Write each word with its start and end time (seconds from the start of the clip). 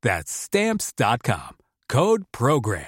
That's 0.00 0.30
Stamps.com. 0.30 1.56
Code 1.88 2.22
Program. 2.30 2.84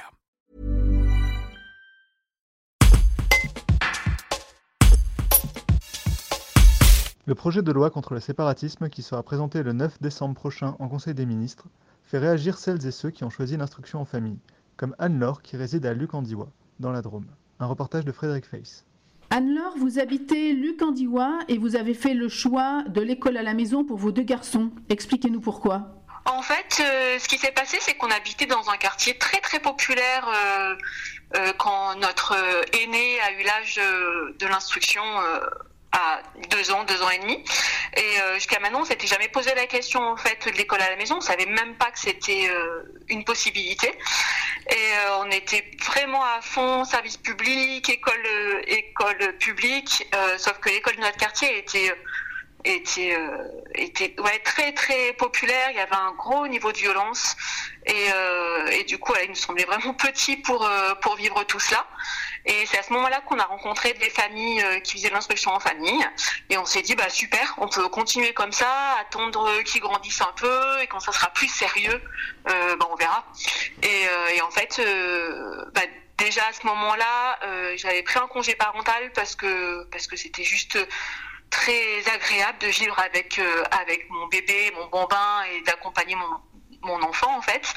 Le 7.26 7.35
projet 7.35 7.62
de 7.62 7.73
loi 7.73 7.90
contre 7.90 8.15
le 8.15 8.20
séparatisme 8.20 8.88
qui 8.88 9.02
sera 9.02 9.24
présenté 9.24 9.65
le 9.65 9.73
9 9.73 10.01
décembre 10.01 10.37
prochain 10.37 10.76
en 10.79 10.87
Conseil 10.87 11.15
des 11.15 11.26
ministres 11.26 11.66
fait 12.04 12.18
réagir 12.18 12.59
celles 12.59 12.87
et 12.87 12.93
ceux 12.93 13.10
qui 13.10 13.24
ont 13.24 13.30
choisi 13.30 13.57
l'instruction 13.57 14.01
en 14.01 14.04
famille, 14.04 14.38
comme 14.76 14.95
Anne-Laure 15.01 15.42
qui 15.42 15.57
réside 15.57 15.87
à 15.87 15.95
Luc-en-Diois, 15.95 16.52
dans 16.79 16.92
la 16.92 17.02
Drôme. 17.02 17.26
Un 17.59 17.66
reportage 17.66 18.04
de 18.04 18.13
Frédéric 18.13 18.46
Feiss. 18.46 18.85
Anne-Laure, 19.30 19.76
vous 19.79 19.98
habitez 19.98 20.52
Luc-en-Diois 20.52 21.40
et 21.48 21.59
vous 21.59 21.74
avez 21.74 21.95
fait 21.95 22.15
le 22.15 22.29
choix 22.29 22.85
de 22.85 23.01
l'école 23.01 23.37
à 23.37 23.42
la 23.42 23.54
maison 23.54 23.85
pour 23.85 23.96
vos 23.96 24.13
deux 24.13 24.23
garçons. 24.23 24.70
Expliquez-nous 24.88 25.40
pourquoi. 25.40 25.99
En 26.24 26.43
fait, 26.43 26.80
euh, 26.80 27.18
ce 27.18 27.29
qui 27.29 27.38
s'est 27.38 27.52
passé, 27.52 27.79
c'est 27.80 27.95
qu'on 27.95 28.10
habitait 28.10 28.46
dans 28.46 28.68
un 28.71 28.76
quartier 28.76 29.16
très 29.16 29.40
très 29.40 29.59
populaire 29.59 30.29
euh, 30.29 30.76
euh, 31.37 31.52
quand 31.59 31.95
notre 31.96 32.37
aîné 32.73 33.21
a 33.21 33.32
eu 33.32 33.43
l'âge 33.43 33.76
de 33.76 34.46
l'instruction 34.46 35.02
à 35.93 36.21
deux 36.51 36.71
ans, 36.71 36.85
deux 36.85 37.02
ans 37.02 37.10
et 37.10 37.18
demi. 37.18 37.45
Et 37.96 38.35
jusqu'à 38.35 38.60
maintenant, 38.60 38.82
on 38.82 38.85
s'était 38.85 39.07
jamais 39.07 39.29
posé 39.29 39.54
la 39.54 39.66
question 39.66 40.01
en 40.01 40.16
fait 40.16 40.46
de 40.46 40.57
l'école 40.57 40.80
à 40.82 40.91
la 40.91 40.96
maison. 40.96 41.16
On 41.16 41.21
savait 41.21 41.46
même 41.46 41.76
pas 41.76 41.91
que 41.91 41.98
c'était 41.98 42.48
une 43.09 43.24
possibilité. 43.24 43.93
Et 44.71 44.93
on 45.18 45.30
était 45.30 45.65
vraiment 45.85 46.23
à 46.23 46.41
fond 46.43 46.85
service 46.85 47.16
public, 47.16 47.88
école, 47.88 48.63
école 48.66 49.37
publique. 49.38 50.07
sauf 50.38 50.59
que 50.59 50.68
l'école 50.68 50.96
de 50.96 51.01
notre 51.01 51.16
quartier 51.16 51.59
était 51.59 51.93
était 52.65 53.16
euh, 53.16 54.39
très 54.45 54.73
très 54.73 55.13
populaire. 55.15 55.71
Il 55.71 55.77
y 55.77 55.80
avait 55.80 55.95
un 55.95 56.13
gros 56.13 56.47
niveau 56.47 56.73
de 56.73 56.79
violence. 56.79 57.37
Et, 57.87 58.09
euh, 58.13 58.83
du 58.87 58.99
coup 58.99 59.15
il 59.23 59.30
nous 59.30 59.35
semblait 59.35 59.65
vraiment 59.65 59.95
petit 60.07 60.37
pour 60.37 60.65
euh, 60.65 60.95
pour 60.97 61.16
vivre 61.16 61.43
tout 61.45 61.61
cela. 61.61 61.87
Et 62.47 62.65
c'est 62.66 62.79
à 62.79 62.83
ce 62.83 62.93
moment-là 62.95 63.21
qu'on 63.27 63.38
a 63.38 63.45
rencontré 63.45 63.93
des 63.95 64.09
familles 64.09 64.65
qui 64.83 64.97
faisaient 64.97 65.11
l'instruction 65.11 65.53
en 65.53 65.61
famille. 65.61 66.05
Et 66.49 66.56
on 66.56 66.65
s'est 66.65 66.83
dit 66.83 66.94
bah 66.94 67.09
super 67.09 67.55
on 67.59 67.69
peut 67.69 67.88
continuer 67.88 68.33
comme 68.33 68.53
ça 68.53 68.97
attendre 69.00 69.62
qu'ils 69.62 69.81
grandissent 69.81 70.22
un 70.22 70.32
peu. 70.37 70.81
Et 70.81 70.87
quand 70.87 71.00
ça 71.00 71.12
sera 71.12 71.28
plus 71.31 71.49
sérieux 71.49 72.03
bah, 72.44 72.88
on 72.91 72.97
verra. 72.97 73.25
Et, 73.82 74.06
et 74.34 74.41
en 74.43 74.50
fait 74.50 74.81
bah, 75.75 75.82
déjà 76.16 76.47
à 76.47 76.53
ce 76.53 76.66
moment-là 76.66 77.38
j'avais 77.76 78.03
pris 78.03 78.19
un 78.19 78.26
congé 78.26 78.54
parental 78.54 79.12
parce 79.12 79.37
que 79.37 79.84
parce 79.91 80.06
que 80.06 80.16
c'était 80.16 80.44
juste 80.44 80.78
très 81.50 82.09
agréable 82.15 82.59
de 82.61 82.69
vivre 82.69 82.99
avec 82.99 83.38
euh, 83.38 83.65
avec 83.71 84.09
mon 84.09 84.27
bébé, 84.28 84.72
mon 84.77 84.87
bambin 84.87 85.43
et 85.53 85.61
d'accompagner 85.62 86.15
mon 86.15 86.38
mon 86.83 87.03
enfant 87.03 87.37
en 87.37 87.43
fait 87.43 87.75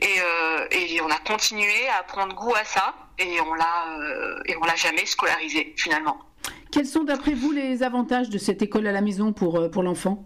et, 0.00 0.18
euh, 0.18 0.66
et 0.70 0.98
on 1.02 1.10
a 1.10 1.18
continué 1.18 1.88
à 1.88 2.02
prendre 2.04 2.34
goût 2.34 2.54
à 2.54 2.64
ça 2.64 2.94
et 3.18 3.38
on 3.40 3.52
l'a 3.52 3.98
euh, 3.98 4.40
et 4.46 4.56
on 4.56 4.64
l'a 4.64 4.76
jamais 4.76 5.04
scolarisé 5.04 5.74
finalement. 5.76 6.18
Quels 6.72 6.86
sont 6.86 7.04
d'après 7.04 7.34
vous 7.34 7.50
les 7.50 7.82
avantages 7.82 8.30
de 8.30 8.38
cette 8.38 8.62
école 8.62 8.86
à 8.86 8.92
la 8.92 9.02
maison 9.02 9.32
pour 9.32 9.70
pour 9.70 9.82
l'enfant? 9.82 10.24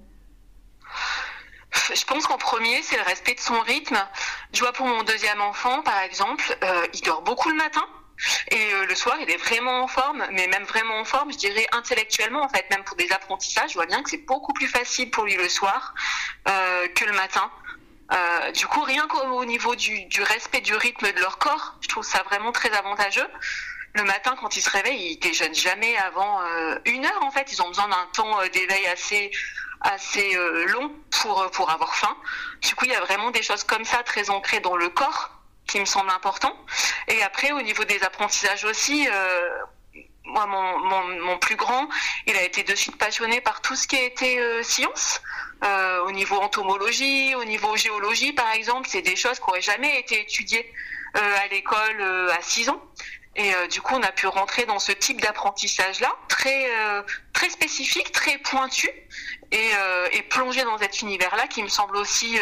Je 1.93 2.05
pense 2.05 2.27
qu'en 2.27 2.39
premier, 2.39 2.81
c'est 2.83 2.97
le 2.97 3.03
respect 3.03 3.34
de 3.34 3.41
son 3.41 3.59
rythme. 3.61 3.99
Je 4.53 4.61
vois 4.61 4.72
pour 4.72 4.87
mon 4.87 5.03
deuxième 5.03 5.41
enfant, 5.41 5.83
par 5.83 6.01
exemple, 6.03 6.56
il 6.95 7.01
dort 7.03 7.22
beaucoup 7.22 7.49
le 7.49 7.56
matin. 7.56 7.84
Et 8.50 8.72
euh, 8.75 8.86
le 8.86 8.94
soir, 8.94 9.16
il 9.20 9.30
est 9.30 9.36
vraiment 9.36 9.82
en 9.82 9.86
forme, 9.86 10.25
mais 10.30 10.47
même 10.47 10.64
vraiment 10.64 10.98
en 10.98 11.04
forme, 11.04 11.32
je 11.32 11.38
dirais 11.38 11.66
intellectuellement, 11.72 12.42
en 12.42 12.48
fait, 12.48 12.69
même 12.70 12.84
pour 12.84 12.97
des 12.97 13.10
apprentissages, 13.12 13.70
je 13.70 13.75
vois 13.75 13.86
bien 13.86 14.02
que 14.02 14.10
c'est 14.10 14.25
beaucoup 14.26 14.52
plus 14.52 14.69
facile 14.69 15.10
pour 15.10 15.25
lui 15.25 15.36
le 15.36 15.48
soir 15.48 15.94
euh, 16.48 16.88
que 16.88 17.04
le 17.04 17.12
matin. 17.12 17.50
Euh, 18.12 18.53
du 18.53 18.66
coup, 18.66 18.82
rien 18.82 19.06
qu'au 19.08 19.44
niveau 19.44 19.74
du, 19.74 20.06
respect 20.22 20.60
du 20.60 20.74
rythme 20.74 21.10
de 21.12 21.20
leur 21.20 21.38
corps, 21.38 21.76
je 21.80 21.88
trouve 21.88 22.04
ça 22.04 22.22
vraiment 22.24 22.53
très 22.53 22.70
avantageux. 22.72 23.26
Le 23.94 24.04
matin, 24.04 24.36
quand 24.41 24.56
ils 24.56 24.62
se 24.62 24.70
réveillent, 24.70 25.12
ils 25.12 25.19
déjeunent 25.19 25.54
jamais 25.54 25.97
avant 25.97 26.41
une 26.84 27.06
heure. 27.06 27.22
En 27.22 27.30
fait, 27.30 27.53
ils 27.53 27.62
ont 27.62 27.69
besoin 27.69 27.86
d'un 27.86 28.06
temps 28.12 28.41
d'éveil 28.53 28.84
assez 28.88 29.30
assez 29.82 30.36
long 30.66 30.92
pour 31.12 31.48
pour 31.53 31.70
avoir 31.70 31.94
faim. 31.94 32.16
Du 32.60 32.74
coup, 32.74 32.86
il 32.86 32.91
y 32.91 32.94
a 32.94 33.00
vraiment 33.00 33.30
des 33.30 33.42
choses 33.42 33.62
comme 33.62 33.84
ça 33.84 34.03
très 34.03 34.30
ancrées 34.30 34.58
dans 34.58 34.76
le 34.76 34.88
corps 34.88 35.34
qui 35.74 35.80
me 35.80 35.86
semble 35.86 36.10
important. 36.10 36.54
Et 37.08 37.20
après, 37.24 37.50
au 37.50 37.60
niveau 37.60 37.82
des 37.82 38.00
apprentissages 38.04 38.64
aussi, 38.64 39.08
euh, 39.10 39.48
moi, 40.22 40.46
mon, 40.46 41.36
plus 41.38 41.56
grand, 41.56 41.88
il 42.28 42.36
a 42.36 42.44
été 42.44 42.62
de 42.62 42.76
suite 42.76 42.96
passionné 42.96 43.40
par 43.40 43.60
tout 43.60 43.74
ce 43.74 43.88
qui 43.88 43.96
a 43.96 44.04
été 44.04 44.38
euh, 44.38 44.62
science. 44.62 45.20
Euh, 45.64 46.04
au 46.04 46.12
niveau 46.12 46.36
entomologie, 46.36 47.34
au 47.34 47.44
niveau 47.44 47.76
géologie, 47.76 48.32
par 48.32 48.52
exemple, 48.52 48.88
c'est 48.88 49.02
des 49.02 49.16
choses 49.16 49.40
qui 49.40 49.46
n'auraient 49.48 49.62
jamais 49.62 49.98
été 49.98 50.20
étudiées 50.20 50.72
à 51.14 51.46
l'école 51.48 52.00
à 52.30 52.41
6 52.41 52.68
ans. 52.70 52.80
Et 53.37 53.55
euh, 53.55 53.67
du 53.67 53.81
coup, 53.81 53.95
on 53.95 54.03
a 54.03 54.12
pu 54.12 54.27
rentrer 54.27 54.65
dans 54.65 54.78
ce 54.78 54.93
type 54.93 55.21
d'apprentissage-là, 55.21 56.12
très 56.28 56.67
très 57.33 57.49
spécifique, 57.49 58.12
très 58.12 58.39
pointu, 58.39 58.89
et, 59.55 59.71
euh, 59.77 60.09
et 60.12 60.22
plonger 60.22 60.62
dans 60.65 60.78
cet 60.78 61.03
univers-là 61.03 61.47
qui 61.47 61.62
me 61.62 61.69
semble 61.69 61.97
aussi 61.97 62.39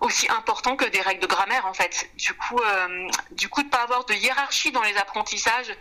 aussi 0.00 0.28
important 0.30 0.76
que 0.76 0.86
des 0.86 1.00
règles 1.00 1.22
de 1.22 1.26
grammaire 1.26 1.66
en 1.66 1.74
fait. 1.74 2.10
Du 2.16 2.34
coup, 2.34 2.58
euh, 2.58 3.08
du 3.32 3.48
coup 3.48 3.62
de 3.62 3.68
pas 3.68 3.82
avoir 3.82 4.04
de 4.06 4.14
hiérarchie 4.14 4.72
dans 4.72 4.82
les 4.82 4.96
apprentissages, 4.96 5.72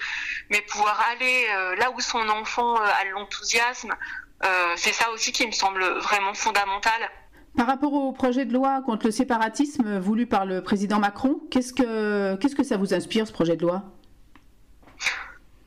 mais 0.49 0.61
pouvoir 0.61 1.03
aller 1.11 1.47
euh, 1.55 1.75
là 1.77 1.91
où 1.91 1.99
son 1.99 2.27
enfant 2.29 2.75
euh, 2.75 2.83
a 2.83 3.05
l'enthousiasme, 3.11 3.95
euh, 4.43 4.73
c'est 4.75 4.93
ça 4.93 5.09
aussi 5.11 5.31
qui 5.31 5.47
me 5.47 5.51
semble 5.51 5.83
vraiment 5.99 6.33
fondamental. 6.33 7.09
Par 7.57 7.67
rapport 7.67 7.93
au 7.93 8.11
projet 8.11 8.45
de 8.45 8.53
loi 8.53 8.81
contre 8.85 9.05
le 9.05 9.11
séparatisme 9.11 9.99
voulu 9.99 10.27
par 10.27 10.45
le 10.45 10.63
président 10.63 10.99
Macron, 10.99 11.41
qu'est-ce 11.49 11.73
que 11.73 12.35
qu'est-ce 12.35 12.55
que 12.55 12.63
ça 12.63 12.77
vous 12.77 12.93
inspire 12.93 13.27
ce 13.27 13.33
projet 13.33 13.57
de 13.57 13.63
loi 13.63 13.83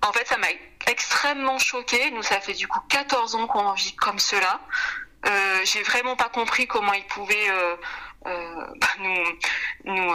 En 0.06 0.12
fait, 0.12 0.26
ça 0.26 0.38
m'a 0.38 0.46
extrêmement 1.32 1.58
choqué. 1.58 2.10
Nous, 2.10 2.22
ça 2.22 2.40
fait 2.40 2.54
du 2.54 2.68
coup 2.68 2.80
14 2.88 3.34
ans 3.36 3.46
qu'on 3.46 3.72
vit 3.72 3.94
comme 3.96 4.18
cela. 4.18 4.60
Euh, 5.26 5.60
j'ai 5.64 5.82
vraiment 5.82 6.16
pas 6.16 6.28
compris 6.28 6.66
comment 6.66 6.92
il 6.92 7.06
pouvait 7.06 7.48
euh, 7.48 7.76
euh, 8.26 8.66
bah, 8.76 8.88
nous 8.98 9.24
nous 9.84 10.12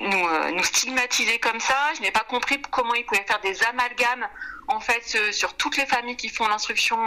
nous, 0.00 0.54
nous, 0.54 0.64
stigmatiser 0.64 1.38
comme 1.38 1.60
ça. 1.60 1.76
Je 1.96 2.02
n'ai 2.02 2.10
pas 2.10 2.24
compris 2.24 2.60
comment 2.70 2.94
ils 2.94 3.04
pouvaient 3.04 3.24
faire 3.26 3.40
des 3.40 3.62
amalgames 3.64 4.26
en 4.68 4.80
fait 4.80 5.32
sur 5.32 5.54
toutes 5.54 5.76
les 5.76 5.86
familles 5.86 6.16
qui 6.16 6.30
font 6.30 6.48
l'instruction 6.48 6.98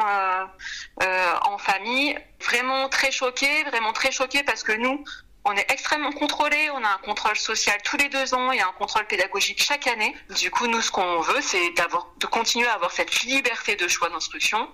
en 1.01 1.57
famille. 1.57 2.17
Vraiment 2.45 2.87
très 2.89 3.11
choqué, 3.11 3.63
vraiment 3.63 3.93
très 3.93 4.11
choqué 4.11 4.43
parce 4.43 4.63
que 4.63 4.73
nous, 4.73 5.03
on 5.45 5.53
est 5.55 5.69
extrêmement 5.71 6.11
contrôlé, 6.11 6.69
on 6.71 6.83
a 6.83 6.87
un 6.87 6.97
contrôle 6.99 7.35
social 7.35 7.77
tous 7.83 7.97
les 7.97 8.09
deux 8.09 8.33
ans 8.33 8.51
et 8.51 8.61
un 8.61 8.71
contrôle 8.77 9.05
pédagogique 9.05 9.61
chaque 9.61 9.87
année. 9.87 10.15
Du 10.39 10.51
coup, 10.51 10.67
nous, 10.67 10.81
ce 10.81 10.91
qu'on 10.91 11.19
veut, 11.19 11.41
c'est 11.41 11.71
d'avoir, 11.71 12.07
de 12.17 12.25
continuer 12.25 12.67
à 12.67 12.73
avoir 12.73 12.91
cette 12.91 13.23
liberté 13.23 13.75
de 13.75 13.87
choix 13.87 14.09
d'instruction. 14.09 14.69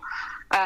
Euh, 0.53 0.65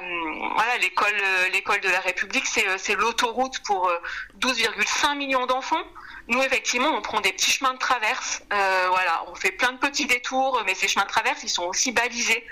voilà, 0.55 0.77
l'école, 0.77 1.15
l'école 1.51 1.81
de 1.81 1.89
la 1.89 1.99
République, 1.99 2.45
c'est, 2.45 2.65
c'est 2.77 2.95
l'autoroute 2.95 3.59
pour 3.59 3.91
12,5 4.39 5.17
millions 5.17 5.45
d'enfants. 5.45 5.83
Nous, 6.27 6.41
effectivement, 6.41 6.89
on 6.89 7.01
prend 7.01 7.19
des 7.19 7.33
petits 7.33 7.51
chemins 7.51 7.73
de 7.73 7.79
traverse. 7.79 8.41
Euh, 8.53 8.87
voilà, 8.89 9.25
on 9.27 9.35
fait 9.35 9.51
plein 9.51 9.73
de 9.73 9.77
petits 9.77 10.05
détours, 10.05 10.61
mais 10.65 10.73
ces 10.73 10.87
chemins 10.87 11.03
de 11.03 11.09
traverse, 11.09 11.43
ils 11.43 11.49
sont 11.49 11.65
aussi 11.65 11.91
balisés. 11.91 12.45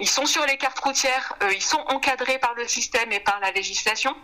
Ils 0.00 0.08
sont 0.08 0.26
sur 0.26 0.44
les 0.44 0.56
cartes 0.56 0.80
routières, 0.80 1.34
euh, 1.42 1.52
ils 1.52 1.62
sont 1.62 1.80
encadrés 1.88 2.38
par 2.40 2.54
le 2.54 2.66
système 2.66 3.12
et 3.12 3.20
par 3.20 3.38
la 3.38 3.52
législation. 3.52 4.16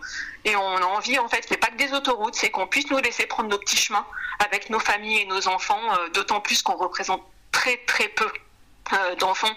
Et 0.43 0.55
on 0.57 0.77
a 0.77 0.85
envie, 0.85 1.17
en 1.17 1.29
fait, 1.29 1.41
qu'il 1.41 1.55
n'y 1.55 1.59
pas 1.59 1.67
que 1.67 1.77
des 1.77 1.93
autoroutes, 1.93 2.35
c'est 2.35 2.49
qu'on 2.51 2.67
puisse 2.67 2.89
nous 2.89 2.97
laisser 2.97 3.25
prendre 3.25 3.49
nos 3.49 3.57
petits 3.57 3.77
chemins 3.77 4.05
avec 4.39 4.69
nos 4.69 4.79
familles 4.79 5.19
et 5.19 5.25
nos 5.25 5.47
enfants, 5.47 5.79
euh, 5.93 6.09
d'autant 6.09 6.41
plus 6.41 6.61
qu'on 6.61 6.75
représente 6.75 7.23
très 7.51 7.77
très 7.85 8.09
peu 8.09 8.29
d'enfants. 9.19 9.55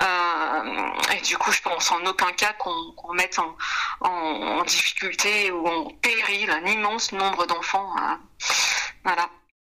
Et 0.00 1.20
du 1.22 1.38
coup, 1.38 1.50
je 1.50 1.62
pense 1.62 1.90
en 1.92 2.04
aucun 2.04 2.30
cas 2.32 2.52
qu'on 2.52 3.14
mette 3.14 3.38
en, 3.38 4.62
difficulté 4.64 5.50
ou 5.50 5.66
en 5.66 5.84
péril 6.02 6.50
un 6.50 6.66
immense 6.66 7.12
nombre 7.12 7.46
d'enfants. 7.46 7.94
Voilà. 9.06 9.35